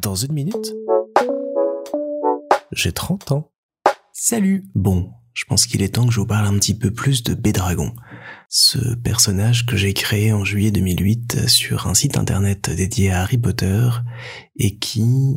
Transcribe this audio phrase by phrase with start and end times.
[0.00, 0.74] Dans une minute,
[2.72, 3.50] j'ai 30 ans.
[4.12, 7.22] Salut Bon, je pense qu'il est temps que je vous parle un petit peu plus
[7.22, 7.94] de Bédragon.
[8.48, 13.38] Ce personnage que j'ai créé en juillet 2008 sur un site internet dédié à Harry
[13.38, 13.88] Potter
[14.56, 15.36] et qui,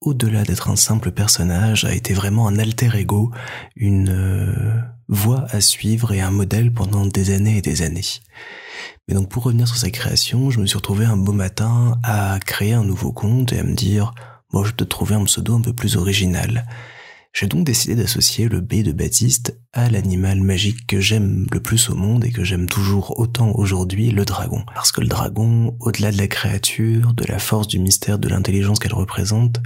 [0.00, 3.32] au-delà d'être un simple personnage, a été vraiment un alter ego,
[3.76, 8.20] une euh, voie à suivre et un modèle pendant des années et des années.
[9.08, 12.38] Et donc pour revenir sur sa création, je me suis retrouvé un beau matin à
[12.44, 14.12] créer un nouveau compte et à me dire,
[14.52, 16.66] bon, je vais te trouver un pseudo un peu plus original.
[17.32, 21.90] J'ai donc décidé d'associer le B de Baptiste à l'animal magique que j'aime le plus
[21.90, 24.64] au monde et que j'aime toujours autant aujourd'hui, le dragon.
[24.74, 28.80] Parce que le dragon, au-delà de la créature, de la force du mystère, de l'intelligence
[28.80, 29.62] qu'elle représente,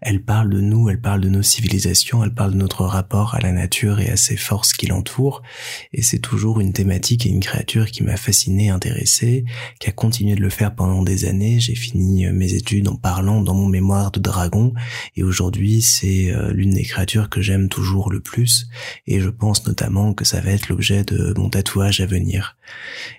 [0.00, 3.40] elle parle de nous, elle parle de nos civilisations, elle parle de notre rapport à
[3.40, 5.42] la nature et à ses forces qui l'entourent.
[5.92, 9.44] Et c'est toujours une thématique et une créature qui m'a fasciné, intéressé,
[9.80, 11.58] qui a continué de le faire pendant des années.
[11.58, 14.72] J'ai fini mes études en parlant dans mon mémoire de dragon
[15.16, 18.66] et aujourd'hui c'est euh, l'une des créatures que j'aime toujours le plus
[19.06, 22.56] et je pense notamment que ça va être l'objet de mon tatouage à venir.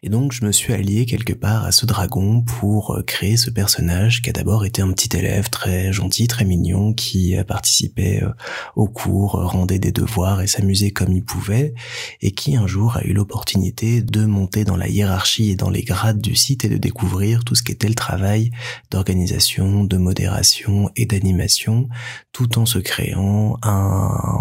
[0.04, 3.50] Et donc je me suis allié quelque part à ce dragon pour euh, créer ce
[3.50, 8.22] personnage qui a d'abord été un petit élève très gentil, très mignon, qui a participé
[8.22, 8.30] euh,
[8.76, 11.74] aux cours, rendait des devoirs et s'amusait comme il pouvait,
[12.22, 15.84] et qui un jour a eu l'opportunité de monter dans la hiérarchie et dans les
[15.84, 18.52] grades du site et de découvrir tout ce qu'était le travail
[18.92, 21.90] d'organisation, de modération et d'animation,
[22.32, 23.79] tout en se créant un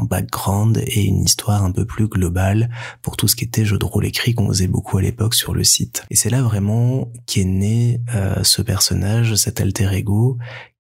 [0.09, 2.71] background et une histoire un peu plus globale
[3.03, 5.55] pour tout ce qui était jeu de rôle écrit qu'on faisait beaucoup à l'époque sur
[5.55, 6.05] le site.
[6.11, 10.39] Et c'est là vraiment qu'est né euh, ce personnage, cet alter ego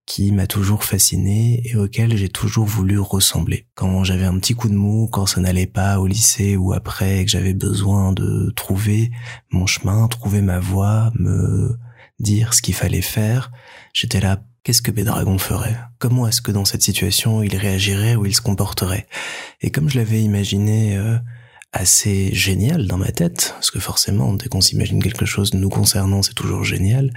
[0.09, 3.67] qui m'a toujours fasciné et auquel j'ai toujours voulu ressembler.
[3.75, 7.27] Quand j'avais un petit coup de mou, quand ça n'allait pas au lycée ou après,
[7.27, 9.11] que j'avais besoin de trouver
[9.51, 11.77] mon chemin, trouver ma voie, me
[12.21, 13.53] dire ce qu'il fallait faire,
[13.93, 15.79] j'étais là, qu'est-ce que Bédragon ferait?
[15.99, 19.07] Comment est-ce que dans cette situation il réagirait ou il se comporterait?
[19.63, 21.17] Et comme je l'avais imaginé euh,
[21.73, 26.21] assez génial dans ma tête, parce que forcément, dès qu'on s'imagine quelque chose nous concernant,
[26.21, 27.15] c'est toujours génial.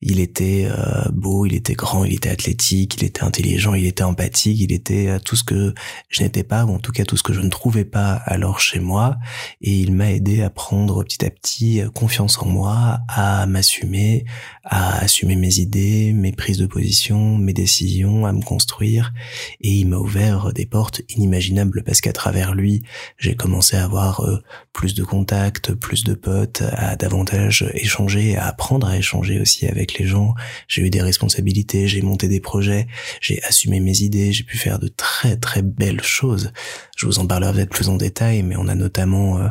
[0.00, 4.04] Il était euh, beau, il était grand, il était athlétique, il était intelligent, il était
[4.04, 5.74] empathique, il était euh, tout ce que
[6.08, 8.60] je n'étais pas, ou en tout cas tout ce que je ne trouvais pas alors
[8.60, 9.16] chez moi.
[9.60, 14.24] Et il m'a aidé à prendre petit à petit euh, confiance en moi, à m'assumer,
[14.62, 19.12] à assumer mes idées, mes prises de position, mes décisions, à me construire.
[19.60, 22.84] Et il m'a ouvert des portes inimaginables parce qu'à travers lui,
[23.18, 24.24] j'ai commencé à avoir
[24.72, 29.87] plus de contacts, plus de potes, à davantage échanger, à apprendre à échanger aussi avec
[29.94, 30.34] les gens,
[30.66, 32.86] j'ai eu des responsabilités, j'ai monté des projets,
[33.20, 36.52] j'ai assumé mes idées, j'ai pu faire de très très belles choses.
[36.96, 39.48] Je vous en parlerai peut-être plus en détail, mais on a notamment euh,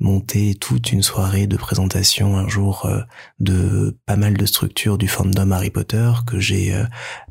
[0.00, 3.00] monté toute une soirée de présentation un jour euh,
[3.40, 6.84] de pas mal de structures du fandom Harry Potter que j'ai euh,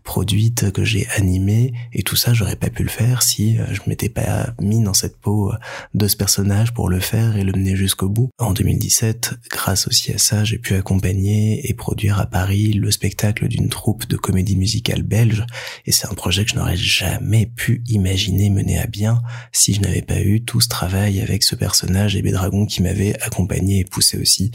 [0.03, 4.07] produite, que j'ai animée, et tout ça j'aurais pas pu le faire si je m'étais
[4.07, 5.51] pas mis dans cette peau
[5.93, 8.29] de ce personnage pour le faire et le mener jusqu'au bout.
[8.39, 13.49] En 2017, grâce aussi à ça, j'ai pu accompagner et produire à Paris le spectacle
[13.49, 15.45] d'une troupe de comédie musicale belge,
[15.85, 19.81] et c'est un projet que je n'aurais jamais pu imaginer mener à bien si je
[19.81, 22.21] n'avais pas eu tout ce travail avec ce personnage et
[22.65, 24.51] Qui m'avait accompagné et poussé aussi.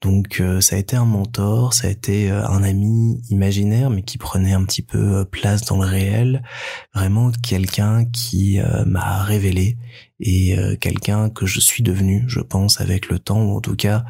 [0.00, 4.02] Donc euh, ça a été un mentor, ça a été euh, un ami imaginaire mais
[4.02, 6.42] qui prenait un petit peu euh, place dans le réel,
[6.94, 9.76] vraiment quelqu'un qui m'a révélé
[10.20, 14.04] et quelqu'un que je suis devenu, je pense, avec le temps, ou en tout cas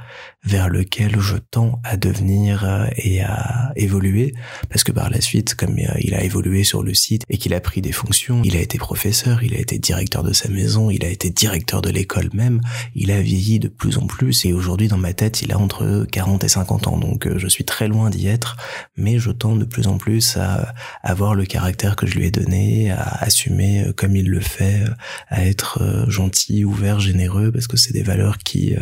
[0.45, 4.33] vers lequel je tends à devenir euh, et à évoluer,
[4.71, 7.53] parce que par la suite, comme euh, il a évolué sur le site et qu'il
[7.53, 10.91] a pris des fonctions, il a été professeur, il a été directeur de sa maison,
[10.91, 12.61] il a été directeur de l'école même,
[12.95, 16.07] il a vieilli de plus en plus et aujourd'hui dans ma tête, il a entre
[16.11, 18.57] 40 et 50 ans, donc euh, je suis très loin d'y être,
[18.97, 22.31] mais je tends de plus en plus à avoir le caractère que je lui ai
[22.31, 24.85] donné, à assumer comme il le fait,
[25.29, 28.75] à être gentil, ouvert, généreux, parce que c'est des valeurs qui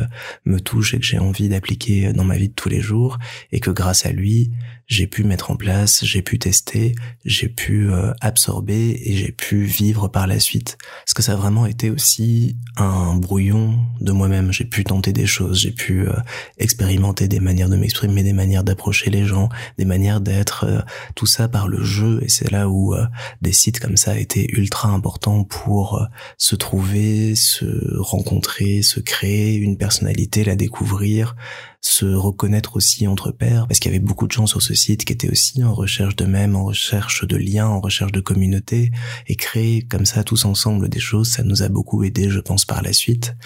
[0.44, 3.18] me touchent et que j'ai envie d'appliquer dans ma vie de tous les jours
[3.52, 4.50] et que grâce à lui,
[4.88, 6.94] j'ai pu mettre en place, j'ai pu tester,
[7.26, 10.78] j'ai pu euh, absorber et j'ai pu vivre par la suite.
[11.04, 14.50] Parce que ça a vraiment été aussi un brouillon de moi-même?
[14.50, 16.14] J'ai pu tenter des choses, j'ai pu euh,
[16.56, 20.80] expérimenter des manières de m'exprimer, des manières d'approcher les gens, des manières d'être, euh,
[21.14, 22.20] tout ça par le jeu.
[22.22, 22.94] Et c'est là où
[23.42, 26.06] des sites comme ça étaient ultra importants pour
[26.38, 31.36] se trouver, se rencontrer, se créer une personnalité, la découvrir,
[31.80, 35.04] se reconnaître aussi entre pairs, parce qu'il y avait beaucoup de gens sur ce site
[35.04, 38.90] qui étaient aussi en recherche d'eux-mêmes, en recherche de liens, en recherche de communauté,
[39.26, 42.64] et créer comme ça tous ensemble des choses, ça nous a beaucoup aidé, je pense,
[42.64, 43.36] par la suite.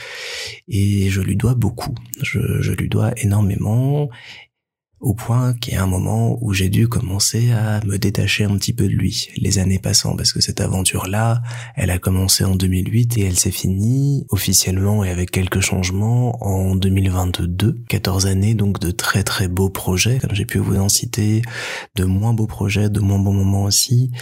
[0.68, 1.94] Et je lui dois beaucoup.
[2.22, 4.08] Je, je lui dois énormément.
[5.02, 8.56] Au point qu'il y a un moment où j'ai dû commencer à me détacher un
[8.56, 11.42] petit peu de lui, les années passant, parce que cette aventure-là,
[11.74, 16.76] elle a commencé en 2008 et elle s'est finie officiellement et avec quelques changements en
[16.76, 17.82] 2022.
[17.88, 21.42] 14 années donc de très très beaux projets, comme j'ai pu vous en citer,
[21.96, 24.12] de moins beaux projets, de moins bons moments aussi,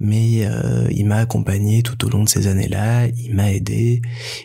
[0.00, 4.00] mais euh, il m'a accompagné tout au long de ces années-là, il m'a aidé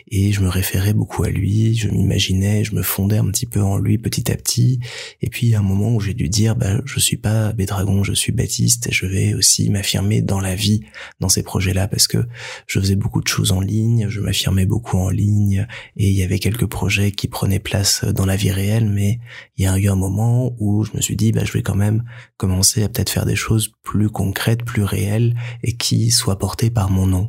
[0.08, 3.62] et je me référais beaucoup à lui, je m'imaginais, je me fondais un petit peu
[3.62, 4.80] en lui petit à petit,
[5.22, 8.12] et puis à un moment où j'ai dû dire, bah, je suis pas Bédragon, je
[8.12, 10.82] suis Baptiste et je vais aussi m'affirmer dans la vie,
[11.20, 12.18] dans ces projets-là, parce que
[12.66, 15.66] je faisais beaucoup de choses en ligne, je m'affirmais beaucoup en ligne
[15.96, 19.20] et il y avait quelques projets qui prenaient place dans la vie réelle, mais
[19.56, 21.76] il y a eu un moment où je me suis dit, bah, je vais quand
[21.76, 22.04] même
[22.36, 26.90] commencer à peut-être faire des choses plus concrètes, plus réelles et qui soient portées par
[26.90, 27.28] mon nom.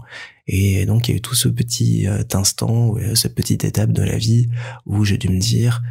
[0.51, 4.01] Et donc il y a eu tout ce petit euh, instant, cette petite étape de
[4.01, 4.49] la vie
[4.87, 5.83] où j'ai dû me dire,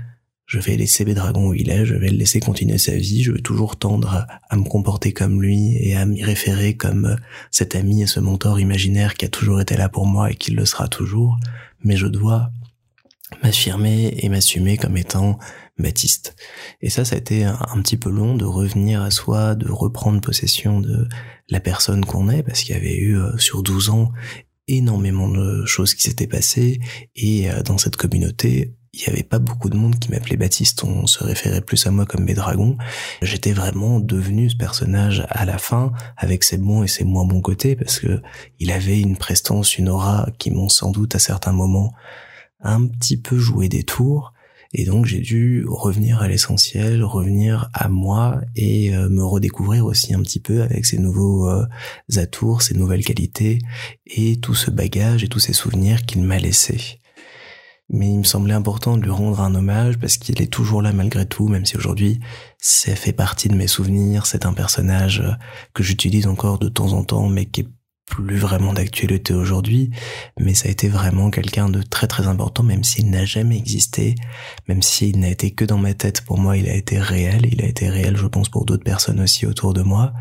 [0.48, 3.32] je vais laisser Bédragon où il est, je vais le laisser continuer sa vie, je
[3.32, 7.16] vais toujours tendre à, me comporter comme lui et à m'y référer comme euh,
[7.50, 10.52] cet ami et ce mentor imaginaire qui a toujours été là pour moi et qui
[10.52, 11.36] le sera toujours,
[11.84, 12.50] mais je dois
[13.42, 15.38] m'affirmer et m'assumer comme étant
[15.78, 16.34] Baptiste.
[16.80, 20.20] Et ça, ça a été un, petit peu long de revenir à soi, de reprendre
[20.20, 21.06] possession de
[21.50, 24.12] la personne qu'on est, parce qu'il y avait eu euh, sur 12 ans
[24.66, 26.80] énormément de choses qui s'étaient passées
[27.14, 30.82] et euh, dans cette communauté il y avait pas beaucoup de monde qui m'appelait Baptiste,
[30.82, 32.76] on se référait plus à moi comme Bédragon.
[33.22, 37.40] J'étais vraiment devenu ce personnage à la fin, avec ses bons et ses moins bons
[37.40, 38.20] côtés, parce que
[38.58, 41.92] il avait une prestance, une aura qui m'ont sans doute à certains moments
[42.60, 44.32] un petit peu joué des tours.
[44.74, 50.12] Et donc j'ai dû revenir à l'essentiel, revenir à moi et euh, me redécouvrir aussi
[50.12, 51.64] un petit peu avec ces nouveaux euh,
[52.16, 53.60] atours, ces nouvelles qualités
[54.06, 57.00] et tout ce bagage et tous ces souvenirs qu'il m'a laissés
[57.90, 60.92] mais il me semblait important de lui rendre un hommage parce qu'il est toujours là
[60.92, 62.20] malgré tout, même si aujourd'hui
[62.58, 65.32] ça fait partie de mes souvenirs, c'est un personnage euh,
[65.74, 67.68] que j'utilise encore de temps en temps, mais qui est
[68.08, 69.90] plus vraiment d'actualité aujourd'hui,
[70.40, 74.14] mais ça a été vraiment quelqu'un de très très important, même s'il n'a jamais existé,
[74.66, 77.62] même s'il n'a été que dans ma tête, pour moi il a été réel, il
[77.62, 80.14] a été réel je pense pour d'autres personnes aussi autour de moi,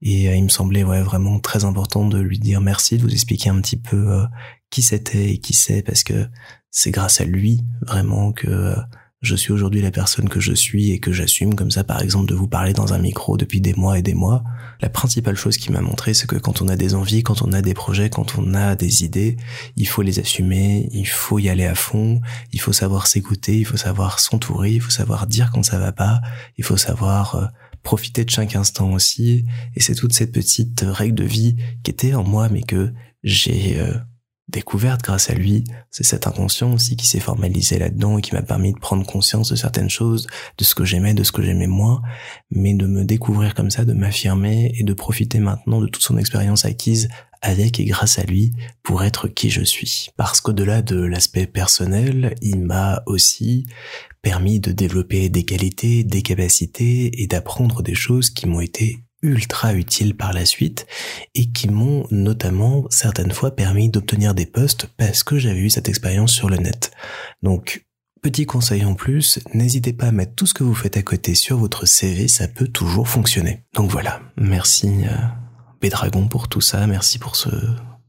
[0.00, 3.12] et euh, il me semblait ouais, vraiment très important de lui dire merci, de vous
[3.12, 4.24] expliquer un petit peu euh,
[4.70, 6.28] qui c'était et qui c'est, parce que
[6.70, 8.76] c'est grâce à lui vraiment que euh,
[9.20, 12.28] je suis aujourd'hui la personne que je suis et que j'assume comme ça par exemple
[12.28, 14.44] de vous parler dans un micro depuis des mois et des mois.
[14.80, 17.52] La principale chose qui m'a montré c'est que quand on a des envies, quand on
[17.52, 19.36] a des projets, quand on a des idées,
[19.76, 22.20] il faut les assumer, il faut y aller à fond,
[22.52, 25.90] il faut savoir s'écouter, il faut savoir s'entourer, il faut savoir dire quand ça va
[25.90, 26.20] pas,
[26.56, 27.46] il faut savoir euh,
[27.82, 32.14] profiter de chaque instant aussi et c'est toutes ces petites règles de vie qui étaient
[32.14, 32.92] en moi mais que
[33.24, 33.94] j'ai euh,
[34.48, 35.64] découverte grâce à lui.
[35.90, 39.50] C'est cette inconscient aussi qui s'est formalisé là-dedans et qui m'a permis de prendre conscience
[39.50, 42.02] de certaines choses, de ce que j'aimais, de ce que j'aimais moins,
[42.50, 46.16] mais de me découvrir comme ça, de m'affirmer et de profiter maintenant de toute son
[46.16, 47.08] expérience acquise
[47.42, 48.52] avec et grâce à lui
[48.82, 50.08] pour être qui je suis.
[50.16, 53.66] Parce qu'au-delà de l'aspect personnel, il m'a aussi
[54.22, 59.74] permis de développer des qualités, des capacités et d'apprendre des choses qui m'ont été ultra
[59.74, 60.86] utiles par la suite
[61.34, 65.88] et qui m'ont notamment certaines fois permis d'obtenir des postes parce que j'avais eu cette
[65.88, 66.92] expérience sur le net.
[67.42, 67.84] Donc
[68.20, 71.36] Petit conseil en plus, n'hésitez pas à mettre tout ce que vous faites à côté
[71.36, 73.62] sur votre CV, ça peut toujours fonctionner.
[73.74, 75.16] Donc voilà, merci euh,
[75.80, 77.48] Bédragon pour tout ça, merci pour ce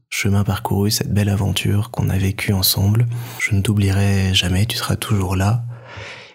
[0.08, 3.06] chemin parcouru, cette belle aventure qu'on a vécue ensemble.
[3.38, 5.64] Je ne t'oublierai jamais, tu seras toujours là.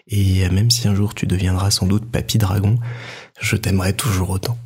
[0.07, 2.77] Et même si un jour tu deviendras sans doute Papy Dragon,
[3.39, 4.57] je t'aimerai toujours autant.